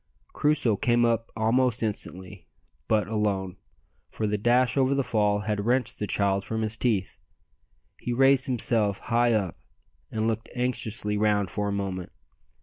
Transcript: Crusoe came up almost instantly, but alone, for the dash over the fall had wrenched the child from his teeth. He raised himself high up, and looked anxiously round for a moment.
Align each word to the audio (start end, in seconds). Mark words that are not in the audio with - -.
Crusoe 0.33 0.77
came 0.77 1.05
up 1.05 1.31
almost 1.37 1.83
instantly, 1.83 2.47
but 2.87 3.07
alone, 3.07 3.57
for 4.09 4.25
the 4.25 4.35
dash 4.35 4.75
over 4.75 4.95
the 4.95 5.03
fall 5.03 5.41
had 5.41 5.63
wrenched 5.63 5.99
the 5.99 6.07
child 6.07 6.43
from 6.43 6.63
his 6.63 6.75
teeth. 6.75 7.19
He 7.99 8.11
raised 8.11 8.47
himself 8.47 8.97
high 8.97 9.33
up, 9.33 9.59
and 10.11 10.27
looked 10.27 10.49
anxiously 10.55 11.19
round 11.19 11.51
for 11.51 11.67
a 11.67 11.71
moment. 11.71 12.11